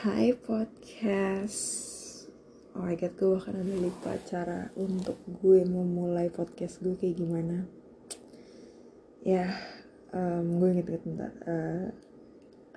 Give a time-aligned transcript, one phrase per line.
[0.00, 1.60] Hai podcast.
[2.72, 3.52] Oh my god gue udah
[3.84, 7.68] lupa cara untuk gue memulai podcast gue kayak gimana.
[9.20, 9.60] Ya
[10.16, 11.32] um, gue inget-inget bentar.
[11.44, 11.92] Uh,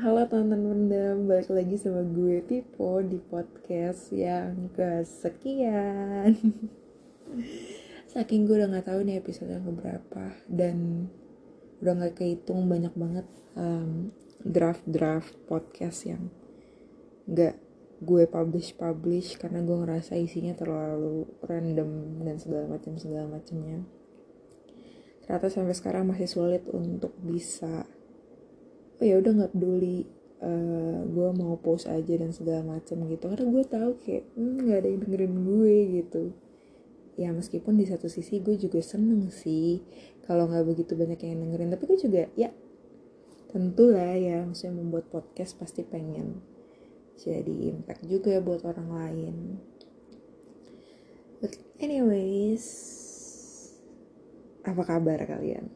[0.00, 6.40] Halo teman-teman balik lagi sama gue Pipo di podcast yang kesekian.
[8.16, 11.04] Saking gue udah gak tahu nih episode yang keberapa Dan
[11.84, 13.28] udah gak kehitung banyak banget
[13.60, 14.08] um,
[14.40, 16.32] draft-draft podcast yang
[17.30, 17.54] gak
[18.00, 23.84] gue publish publish karena gue ngerasa isinya terlalu random dan segala macam segala macamnya.
[25.20, 27.84] Ternyata sampai sekarang masih sulit untuk bisa
[29.00, 30.08] oh ya udah nggak peduli
[30.40, 33.24] uh, gue mau post aja dan segala macam gitu.
[33.28, 36.22] Karena gue tahu kayak hmm, nggak hmm, ada yang dengerin gue gitu.
[37.20, 39.84] Ya meskipun di satu sisi gue juga seneng sih
[40.24, 41.68] kalau nggak begitu banyak yang dengerin.
[41.68, 42.48] Tapi gue juga ya
[43.52, 46.40] tentulah ya maksudnya membuat podcast pasti pengen
[47.20, 49.60] jadi impact juga buat orang lain.
[51.44, 52.64] But anyways
[54.64, 55.68] apa kabar kalian?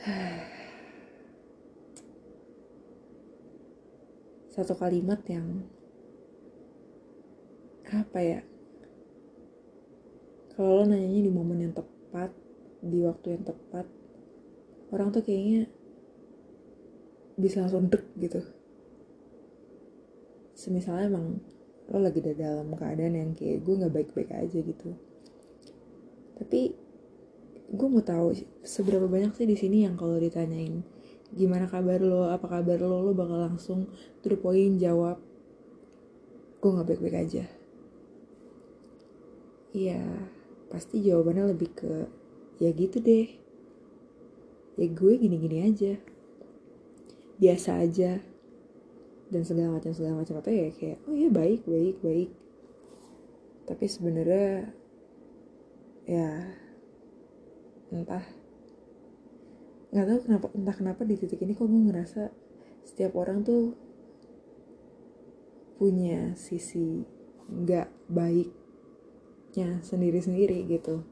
[4.56, 5.64] Satu kalimat yang
[7.92, 8.40] apa ya?
[10.56, 12.32] Kalau lo nanyanya di momen yang tepat
[12.80, 13.86] di waktu yang tepat
[14.92, 15.68] orang tuh kayaknya
[17.36, 18.40] bisa langsung dek gitu.
[20.52, 21.26] Semisalnya emang
[21.90, 24.90] lo lagi di dalam keadaan yang kayak gue nggak baik-baik aja gitu.
[26.38, 26.60] Tapi
[27.72, 30.84] gue mau tahu seberapa banyak sih di sini yang kalau ditanyain
[31.32, 33.88] gimana kabar lo apa kabar lo lo bakal langsung
[34.20, 35.16] to the point jawab
[36.60, 37.44] gue nggak baik-baik aja.
[39.72, 40.04] Iya
[40.68, 41.92] pasti jawabannya lebih ke
[42.60, 43.28] ya gitu deh.
[44.76, 46.11] Ya gue gini-gini aja
[47.42, 48.22] biasa aja.
[49.26, 50.38] Dan segala macam segala macam.
[50.38, 52.30] Atau ya kayak oh iya baik baik baik.
[53.66, 54.70] Tapi sebenarnya
[56.06, 56.54] ya
[57.90, 58.22] entah.
[59.90, 62.30] Nggak tahu kenapa entah kenapa di titik ini kok gue ngerasa
[62.86, 63.74] setiap orang tuh
[65.76, 67.02] punya sisi
[67.50, 71.02] nggak baiknya sendiri-sendiri gitu.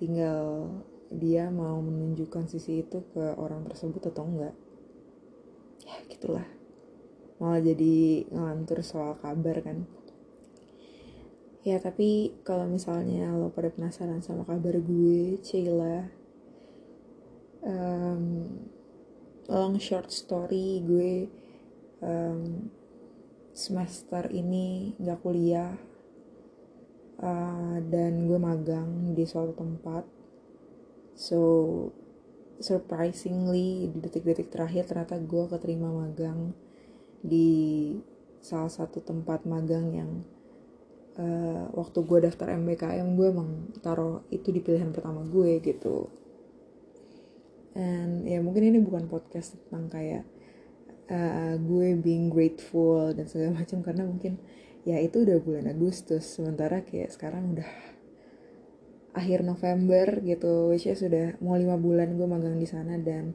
[0.00, 0.72] Tinggal
[1.08, 4.67] dia mau menunjukkan sisi itu ke orang tersebut atau enggak ya
[6.08, 6.46] gitulah.
[7.38, 9.86] Malah jadi ngelantur soal kabar kan.
[11.66, 16.08] Ya tapi kalau misalnya lo pada penasaran sama kabar gue Cila
[17.66, 18.24] um,
[19.48, 21.28] long short story gue
[22.00, 22.72] um,
[23.52, 25.74] semester ini nggak kuliah
[27.18, 30.06] uh, dan gue magang di suatu tempat.
[31.18, 31.40] So
[32.58, 36.54] surprisingly di detik-detik terakhir ternyata gue keterima magang
[37.22, 37.94] di
[38.38, 40.10] salah satu tempat magang yang
[41.18, 43.50] uh, waktu gue daftar MBKM gue emang
[43.82, 46.10] taruh itu di pilihan pertama gue gitu.
[47.78, 50.24] And ya mungkin ini bukan podcast tentang kayak
[51.10, 54.38] uh, gue being grateful dan segala macam karena mungkin
[54.86, 57.70] ya itu udah bulan Agustus sementara kayak sekarang udah
[59.18, 63.34] akhir November gitu which is sudah mau lima bulan gue magang di sana dan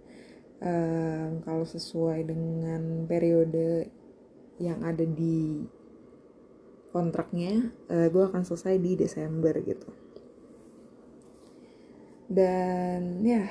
[0.63, 3.91] um, kalau sesuai dengan periode
[4.57, 5.67] yang ada di
[6.93, 9.89] kontraknya uh, gue akan selesai di Desember gitu.
[12.29, 13.49] Dan ya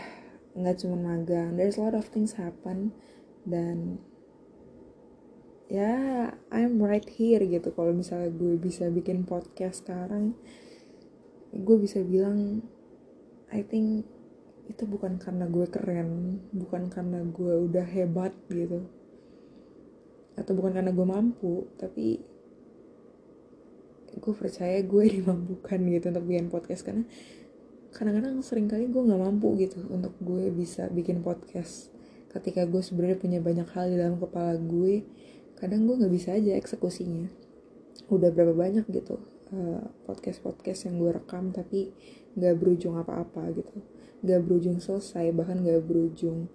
[0.53, 2.93] nggak cuma magang there's a lot of things happen
[3.49, 3.97] dan
[5.66, 7.75] ya I'm right here gitu.
[7.75, 10.38] Kalau misalnya gue bisa bikin podcast sekarang
[11.52, 12.64] gue bisa bilang
[13.52, 14.08] I think
[14.72, 18.88] itu bukan karena gue keren bukan karena gue udah hebat gitu
[20.32, 22.24] atau bukan karena gue mampu tapi
[24.22, 26.86] gue percaya gue dimampukan gitu untuk bikin podcast.
[26.86, 27.04] Karena
[27.92, 31.92] kadang-kadang sering kali gue nggak mampu gitu untuk gue bisa bikin podcast
[32.32, 35.04] ketika gue sebenarnya punya banyak hal di dalam kepala gue.
[35.56, 37.28] Kadang gue nggak bisa aja eksekusinya.
[38.08, 39.20] Udah berapa banyak gitu
[40.08, 41.93] podcast-podcast yang gue rekam tapi
[42.37, 43.76] gak berujung apa-apa gitu.
[44.25, 46.49] Gak berujung selesai bahkan gak berujung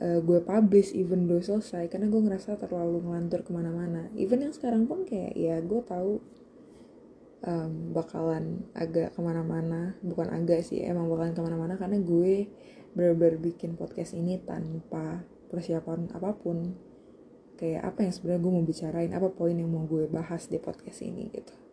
[0.00, 4.08] uh, gue publish even though selesai karena gue ngerasa terlalu ngelantur ke mana-mana.
[4.16, 6.22] Even yang sekarang pun kayak ya gue tahu
[7.44, 9.98] um, bakalan agak ke mana-mana.
[10.00, 12.48] Bukan agak sih emang bakalan ke mana-mana karena gue
[12.96, 15.22] bener-bener bikin podcast ini tanpa
[15.52, 16.74] persiapan apa pun.
[17.58, 21.02] Kayak apa yang sebenarnya gue mau bicarain apa poin yang mau gue bahas di podcast
[21.02, 21.67] ini gitu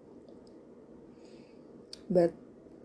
[2.11, 2.31] but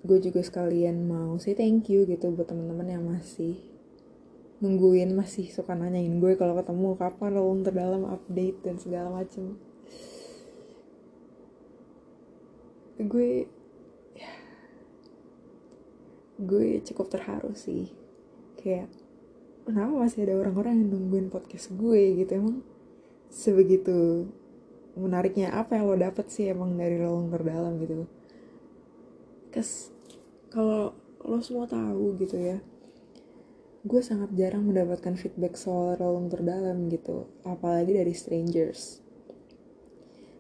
[0.01, 3.61] gue juga sekalian mau say thank you gitu buat teman-teman yang masih
[4.61, 9.57] nungguin masih suka nanyain gue kalau ketemu kapan lo terdalam update dan segala macem.
[13.01, 13.49] Gue
[16.41, 17.93] gue cukup terharu sih.
[18.61, 18.93] Kayak
[19.65, 22.33] kenapa masih ada orang-orang yang nungguin podcast gue gitu?
[22.37, 22.61] Emang
[23.33, 24.29] sebegitu
[24.97, 28.05] menariknya apa yang lo dapet sih emang dari lowong terdalam gitu
[29.51, 29.91] kes
[30.51, 30.95] kalau
[31.27, 32.59] lo semua tahu gitu ya
[33.81, 39.01] gue sangat jarang mendapatkan feedback soal relung terdalam gitu apalagi dari strangers.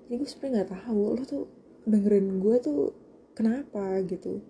[0.04, 1.44] Jadi gue sebenarnya nggak tahu lo tuh
[1.88, 2.92] dengerin gue tuh
[3.32, 4.44] kenapa gitu.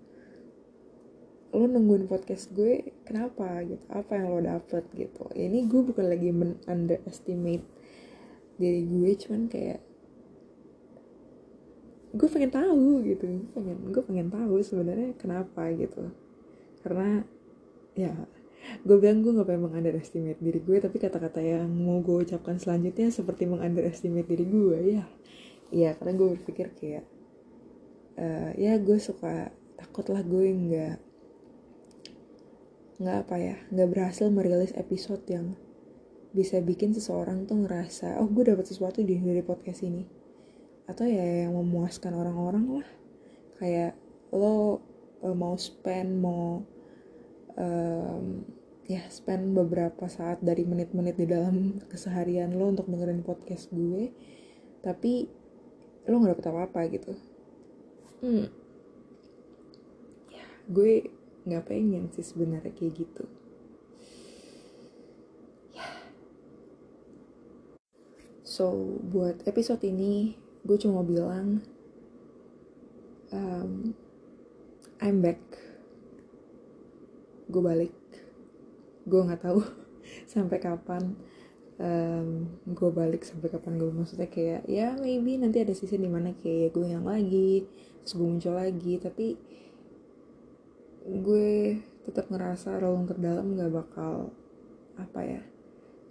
[1.54, 5.22] Lo nungguin podcast gue kenapa gitu apa yang lo dapet gitu.
[5.38, 7.62] Ini gue bukan lagi men underestimate
[8.58, 9.86] diri gue cuman kayak
[12.10, 13.24] gue pengen tahu gitu.
[13.26, 16.10] Gue pengen gue pengen tahu sebenarnya kenapa gitu.
[16.82, 17.22] Karena
[17.94, 18.14] ya
[18.84, 23.08] gue bilang gue gak pengen mengunderestimate diri gue tapi kata-kata yang mau gue ucapkan selanjutnya
[23.08, 25.04] seperti mengunderestimate diri gue ya.
[25.70, 27.04] Iya karena gue berpikir kayak
[28.18, 30.96] uh, ya gue suka takut lah gue nggak
[33.00, 35.56] nggak apa ya nggak berhasil merilis episode yang
[36.36, 40.19] bisa bikin seseorang tuh ngerasa oh gue dapat sesuatu di dari podcast ini
[40.90, 42.88] atau ya yang memuaskan orang-orang lah.
[43.62, 43.94] Kayak
[44.34, 44.82] lo
[45.22, 46.66] uh, mau spend mau
[47.54, 48.42] um,
[48.90, 54.10] ya spend beberapa saat dari menit-menit di dalam keseharian lo untuk dengerin podcast gue
[54.82, 55.30] tapi
[56.08, 57.12] lo nggak dapet apa-apa gitu.
[58.24, 58.48] Hmm.
[60.32, 61.06] Ya gue
[61.46, 63.24] nggak pengen sih sebenarnya kayak gitu.
[65.76, 65.86] Ya.
[68.42, 70.34] So buat episode ini
[70.66, 71.64] gue cuma bilang
[73.32, 73.94] um,
[75.00, 75.40] I'm back.
[77.48, 77.94] Gue balik.
[79.08, 79.64] Gue nggak tahu
[80.32, 81.16] sampai kapan
[81.80, 82.28] um,
[82.68, 86.76] gue balik sampai kapan gue maksudnya kayak ya maybe nanti ada sisi di mana kayak
[86.76, 87.64] gue yang lagi
[88.04, 89.40] terus gue muncul lagi tapi
[91.08, 94.30] gue tetap ngerasa relung terdalam gak bakal
[95.00, 95.42] apa ya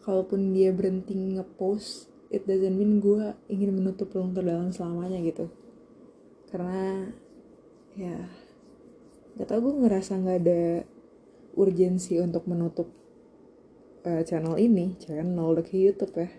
[0.02, 5.50] kalaupun dia berhenti ngepost it doesn't mean gue ingin menutup relung terdalam selamanya gitu.
[6.50, 7.10] Karena
[7.98, 8.18] ya
[9.38, 10.62] gak tau gue ngerasa nggak ada
[11.58, 12.88] urgensi untuk menutup
[14.06, 16.30] uh, channel ini channel ke YouTube ya.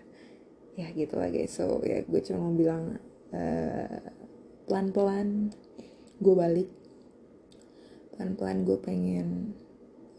[0.79, 1.51] Ya gitu lah guys.
[1.59, 2.95] So ya gue cuma mau bilang
[3.35, 3.99] uh,
[4.71, 5.51] pelan-pelan
[6.23, 6.69] gue balik.
[8.15, 9.27] Pelan-pelan gue pengen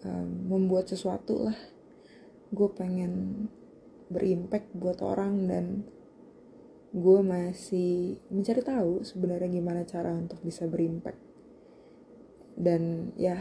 [0.04, 1.56] um, membuat sesuatu lah.
[2.52, 3.48] Gue pengen
[4.12, 5.66] berimpact buat orang dan
[6.92, 11.18] gue masih mencari tahu sebenarnya gimana cara untuk bisa berimpact.
[12.52, 13.40] Dan ya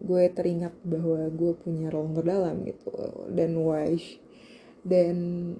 [0.00, 2.92] gue teringat bahwa gue punya ruang terdalam gitu.
[3.32, 3.96] Dan why
[4.84, 5.16] dan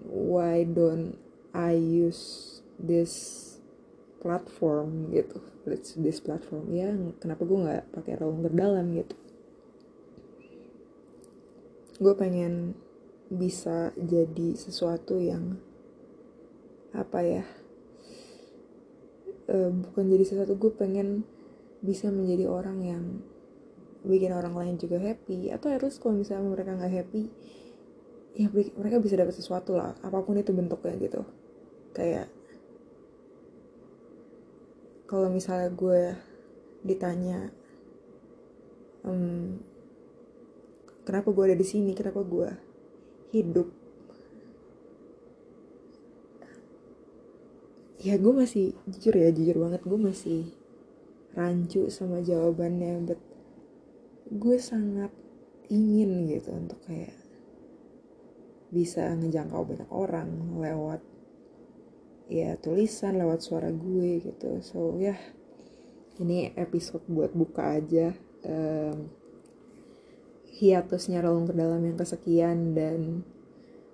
[0.09, 1.17] why don't
[1.57, 3.37] I use this
[4.21, 5.41] platform gitu.
[5.65, 6.69] Let's this platform.
[6.77, 9.17] Ya kenapa gue nggak pakai ruang terdalam gitu?
[12.01, 12.77] Gue pengen
[13.31, 15.55] bisa jadi sesuatu yang
[16.91, 17.45] apa ya
[19.47, 21.23] uh, bukan jadi sesuatu gue pengen
[21.81, 23.05] bisa menjadi orang yang
[24.05, 25.53] bikin orang lain juga happy.
[25.53, 27.25] Atau harus kalau misalnya mereka nggak happy
[28.31, 31.23] ya mereka bisa dapat sesuatu lah apa pun itu bentuknya gitu.
[31.93, 32.31] Kayak
[35.11, 36.15] kalau misalnya gue
[36.87, 37.51] ditanya
[39.03, 39.59] um,
[41.03, 41.93] kenapa gue ada di sini?
[41.99, 42.70] Kenapa gue
[43.31, 43.69] hidup.
[48.01, 50.43] Ya gue masih jujur ya jujur banget gue masih
[51.37, 53.21] rancu sama jawabannya but
[54.33, 55.13] gue sangat
[55.71, 57.15] ingin gitu untuk kayak
[58.71, 61.03] bisa ngejangkau banyak orang lewat
[62.31, 64.63] ya tulisan lewat suara gue gitu.
[64.63, 65.21] So ya yeah,
[66.23, 68.15] ini episode buat buka aja.
[68.47, 69.20] Um,
[70.51, 73.23] hiatusnya relung ke dalam yang kesekian dan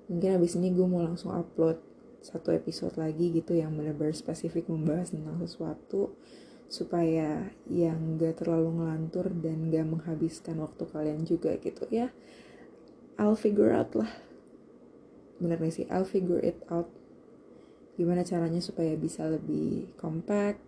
[0.08, 1.78] mungkin abis ini gue mau langsung upload
[2.24, 6.16] satu episode lagi gitu yang benar-benar spesifik membahas tentang sesuatu
[6.66, 11.86] supaya yang gak terlalu ngelantur dan gak menghabiskan waktu kalian juga gitu.
[11.92, 12.10] Ya
[13.14, 14.10] I'll figure out lah.
[15.38, 15.86] Bener nih sih?
[15.86, 16.90] I'll figure it out.
[17.94, 20.60] Gimana caranya supaya bisa lebih compact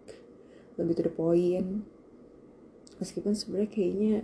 [0.78, 1.82] lebih to the point.
[3.02, 4.14] Meskipun sebenarnya kayaknya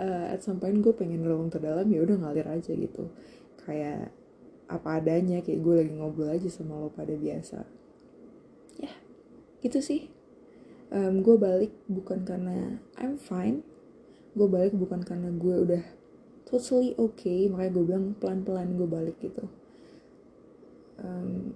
[0.00, 3.10] uh, at some point gue pengen lowong terdalam ya udah ngalir aja gitu.
[3.64, 4.12] Kayak
[4.70, 7.66] apa adanya kayak gue lagi ngobrol aja sama lo pada biasa.
[8.78, 8.92] Ya
[9.60, 10.08] gitu sih.
[10.90, 13.62] Um, gue balik bukan karena I'm fine
[14.34, 15.84] gue balik bukan karena gue udah
[16.46, 19.46] totally okay makanya gue bilang pelan-pelan gue balik gitu.
[20.98, 21.54] Um,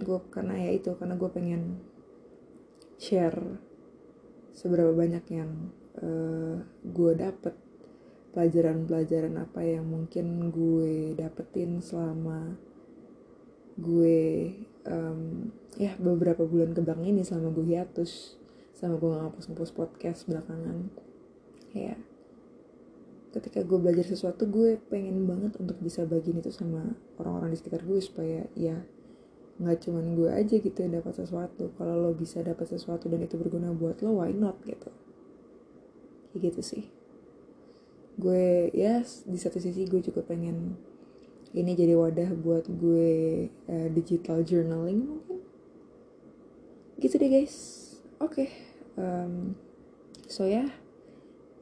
[0.00, 1.80] gue karena ya itu karena gue pengen
[2.96, 3.60] share
[4.56, 6.56] seberapa banyak yang uh,
[6.86, 7.54] gue dapet
[8.32, 12.56] pelajaran-pelajaran apa yang mungkin gue dapetin selama
[13.76, 14.56] gue
[14.88, 18.40] um, ya beberapa bulan kebang ini selama gue hiatus
[18.72, 20.88] sama gue ngapus-ngapus podcast belakangan.
[21.76, 21.96] Ya
[23.32, 27.80] ketika gue belajar sesuatu gue pengen banget untuk bisa bagiin itu sama orang-orang di sekitar
[27.80, 28.76] gue supaya ya
[29.56, 31.68] nggak cuman gue aja gitu yang dapat sesuatu.
[31.76, 35.01] Kalau lo bisa dapat sesuatu dan itu berguna buat lo why not gitu
[36.32, 36.84] kayak gitu sih.
[38.16, 40.76] Gue ya di satu sisi gue juga pengen
[41.52, 45.38] ini jadi wadah buat gue uh, digital journaling mungkin.
[46.96, 47.54] Gitu deh guys.
[48.22, 48.48] Oke okay.
[48.96, 49.52] um,
[50.24, 50.68] so ya yeah,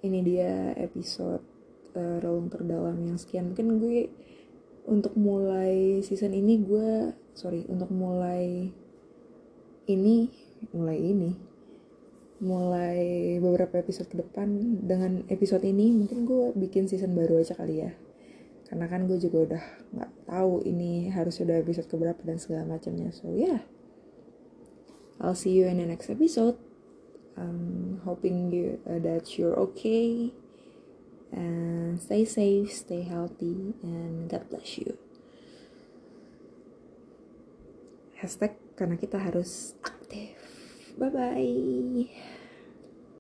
[0.07, 1.43] ini dia episode
[1.99, 3.51] uh, relung terdalam yang sekian.
[3.51, 3.99] Mungkin gue
[4.87, 8.71] untuk mulai season ini gue sorry untuk mulai
[9.91, 10.17] ini
[10.71, 11.50] mulai ini
[12.41, 14.81] mulai beberapa episode ke depan.
[14.85, 17.93] Dengan episode ini mungkin gue bikin season baru aja kali ya.
[18.67, 23.13] Karena kan gue juga udah nggak tahu ini harus udah episode keberapa dan segala macamnya.
[23.13, 23.63] So yeah.
[25.21, 26.57] I'll see you in the next episode.
[27.37, 30.33] I'm hoping you uh, that you're okay.
[31.31, 34.97] And stay safe stay healthy and God bless you.
[38.19, 40.40] Hashtag karena kita harus aktif
[41.01, 42.07] bye bye